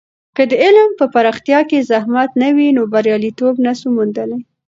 که 0.35 0.43
د 0.51 0.53
علم 0.63 0.89
په 0.99 1.05
پراختیا 1.13 1.59
کې 1.69 1.87
زحمت 1.91 2.29
نه 2.41 2.49
وي، 2.55 2.69
نو 2.77 2.83
بریالیتوب 2.93 3.53
نسو 3.65 3.87
موندلی. 3.95 4.39